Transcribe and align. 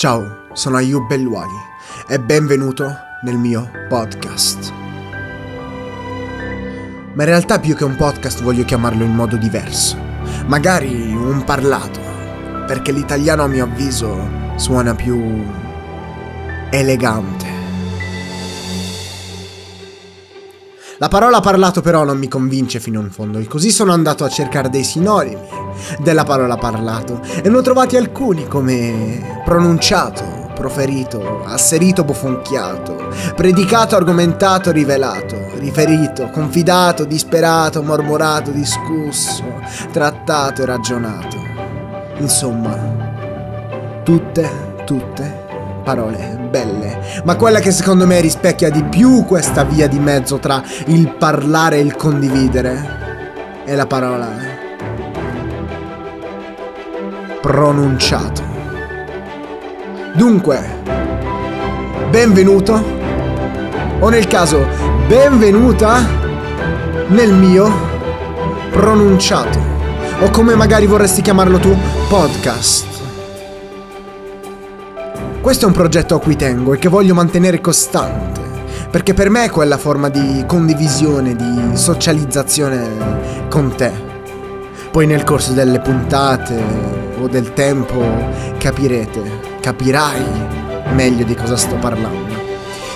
Ciao, 0.00 0.46
sono 0.54 0.78
Ayub 0.78 1.08
Belluaghi 1.08 1.60
e 2.08 2.18
benvenuto 2.18 2.90
nel 3.22 3.36
mio 3.36 3.70
podcast. 3.86 4.72
Ma 7.12 7.22
in 7.22 7.28
realtà 7.28 7.60
più 7.60 7.76
che 7.76 7.84
un 7.84 7.96
podcast 7.96 8.40
voglio 8.40 8.64
chiamarlo 8.64 9.04
in 9.04 9.14
modo 9.14 9.36
diverso, 9.36 9.98
magari 10.46 11.12
un 11.12 11.44
parlato, 11.44 12.00
perché 12.66 12.92
l'italiano 12.92 13.42
a 13.42 13.46
mio 13.46 13.64
avviso 13.64 14.26
suona 14.56 14.94
più 14.94 15.44
elegante. 16.70 17.39
La 21.00 21.08
parola 21.08 21.40
parlato 21.40 21.80
però 21.80 22.04
non 22.04 22.18
mi 22.18 22.28
convince 22.28 22.78
fino 22.78 23.00
in 23.00 23.10
fondo 23.10 23.38
e 23.38 23.46
così 23.46 23.70
sono 23.70 23.90
andato 23.90 24.22
a 24.22 24.28
cercare 24.28 24.68
dei 24.68 24.84
sinonimi 24.84 25.40
della 26.00 26.24
parola 26.24 26.58
parlato 26.58 27.22
e 27.42 27.48
ne 27.48 27.56
ho 27.56 27.62
trovati 27.62 27.96
alcuni 27.96 28.46
come 28.46 29.40
pronunciato, 29.42 30.50
proferito, 30.54 31.42
asserito, 31.42 32.04
bofonchiato, 32.04 33.08
predicato, 33.34 33.96
argomentato, 33.96 34.72
rivelato, 34.72 35.52
riferito, 35.54 36.28
confidato, 36.28 37.04
disperato, 37.04 37.82
mormorato, 37.82 38.50
discusso, 38.50 39.42
trattato 39.90 40.60
e 40.60 40.66
ragionato. 40.66 41.38
Insomma, 42.18 44.02
tutte, 44.04 44.82
tutte 44.84 45.39
parole 45.90 46.38
belle, 46.48 47.00
ma 47.24 47.34
quella 47.34 47.58
che 47.58 47.72
secondo 47.72 48.06
me 48.06 48.20
rispecchia 48.20 48.70
di 48.70 48.84
più 48.84 49.24
questa 49.24 49.64
via 49.64 49.88
di 49.88 49.98
mezzo 49.98 50.38
tra 50.38 50.62
il 50.86 51.16
parlare 51.18 51.78
e 51.78 51.80
il 51.80 51.96
condividere 51.96 53.62
è 53.64 53.74
la 53.74 53.86
parola 53.86 54.28
pronunciato. 57.40 58.42
Dunque, 60.14 60.78
benvenuto, 62.08 62.80
o 63.98 64.08
nel 64.10 64.28
caso, 64.28 64.64
benvenuta 65.08 66.06
nel 67.08 67.32
mio 67.32 67.68
pronunciato, 68.70 69.58
o 70.20 70.30
come 70.30 70.54
magari 70.54 70.86
vorresti 70.86 71.20
chiamarlo 71.20 71.58
tu, 71.58 71.76
podcast. 72.08 72.89
Questo 75.40 75.64
è 75.64 75.68
un 75.68 75.74
progetto 75.74 76.14
a 76.14 76.20
cui 76.20 76.36
tengo 76.36 76.74
e 76.74 76.78
che 76.78 76.90
voglio 76.90 77.14
mantenere 77.14 77.62
costante, 77.62 78.42
perché 78.90 79.14
per 79.14 79.30
me 79.30 79.44
è 79.44 79.50
quella 79.50 79.78
forma 79.78 80.10
di 80.10 80.44
condivisione, 80.46 81.34
di 81.34 81.76
socializzazione 81.76 83.48
con 83.48 83.74
te. 83.74 83.90
Poi 84.90 85.06
nel 85.06 85.24
corso 85.24 85.54
delle 85.54 85.80
puntate 85.80 86.62
o 87.18 87.26
del 87.26 87.54
tempo 87.54 88.04
capirete, 88.58 89.22
capirai 89.60 90.22
meglio 90.92 91.24
di 91.24 91.34
cosa 91.34 91.56
sto 91.56 91.76
parlando. 91.76 92.34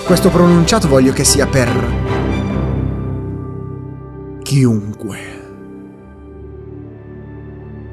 Questo 0.05 0.29
pronunciato 0.29 0.87
voglio 0.87 1.13
che 1.13 1.23
sia 1.23 1.47
per 1.47 1.67
chiunque. 4.43 5.17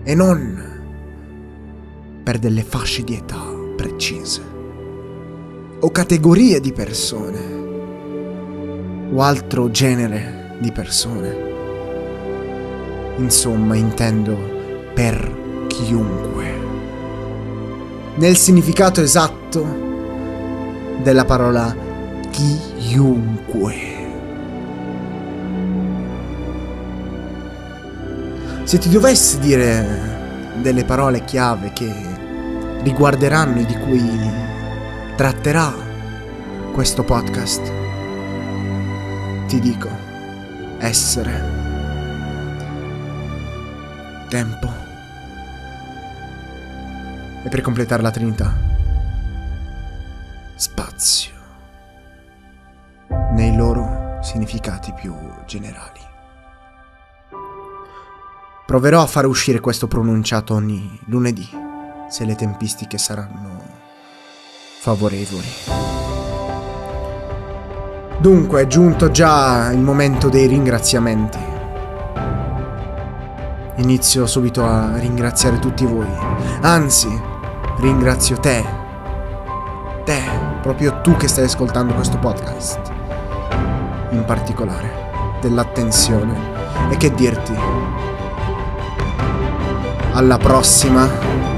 E 0.05 0.15
non 0.15 0.63
per 2.23 2.39
delle 2.39 2.63
fasce 2.63 3.03
di 3.03 3.15
età 3.15 3.62
precise 3.83 4.41
o 5.81 5.91
categorie 5.91 6.61
di 6.61 6.73
persone 6.73 7.61
o 9.13 9.21
altro 9.21 9.71
genere 9.71 10.57
di 10.61 10.71
persone. 10.71 11.51
Insomma, 13.17 13.75
intendo 13.75 14.37
per 14.95 15.67
chiunque. 15.67 16.61
Nel 18.15 18.37
significato 18.37 19.01
esatto 19.01 19.67
della 21.03 21.25
parola 21.25 21.75
chiunque. 22.31 23.75
Se 28.63 28.79
ti 28.79 28.89
dovessi 28.89 29.41
dire 29.41 30.55
delle 30.63 30.85
parole 30.85 31.25
chiave 31.25 31.73
che 31.73 32.21
riguarderanno 32.83 33.61
e 33.61 33.65
di 33.65 33.77
cui 33.79 34.31
tratterà 35.17 35.73
questo 36.73 37.05
podcast, 37.05 37.73
ti 39.47 39.61
dico 39.61 39.89
essere, 40.79 41.61
tempo. 44.29 44.81
E 47.45 47.49
per 47.49 47.61
completare 47.61 48.03
la 48.03 48.11
Trinità, 48.11 48.57
spazio. 50.55 51.31
Nei 53.33 53.55
loro 53.57 54.19
significati 54.23 54.93
più 54.93 55.15
generali. 55.47 56.01
Proverò 58.67 59.03
a 59.03 59.07
fare 59.07 59.27
uscire 59.27 59.61
questo 59.61 59.87
pronunciato 59.87 60.55
ogni 60.55 60.99
lunedì, 61.07 61.49
se 62.13 62.27
le 62.27 62.35
tempistiche 62.35 62.99
saranno 62.99 63.59
favorevoli. 64.81 65.49
Dunque 68.19 68.61
è 68.61 68.67
giunto 68.67 69.11
già 69.11 69.73
il 69.73 69.79
momento 69.79 70.29
dei 70.29 70.47
ringraziamenti. 70.47 71.39
Inizio 73.77 74.27
subito 74.27 74.63
a 74.63 74.99
ringraziare 74.99 75.59
tutti 75.59 75.87
voi. 75.87 76.07
Anzi, 76.61 77.09
ringrazio 77.79 78.37
te. 78.37 78.63
Te, 80.05 80.21
proprio 80.61 81.01
tu 81.01 81.17
che 81.17 81.29
stai 81.29 81.45
ascoltando 81.45 81.95
questo 81.95 82.19
podcast. 82.19 82.79
In 84.11 84.23
particolare, 84.27 85.39
dell'attenzione. 85.41 86.91
E 86.91 86.97
che 86.99 87.11
dirti? 87.15 87.55
Alla 90.13 90.37
prossima. 90.37 91.52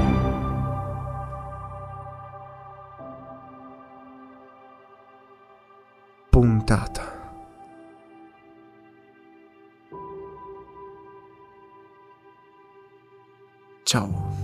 Puntata. 6.65 7.13
Ciao. 13.83 14.34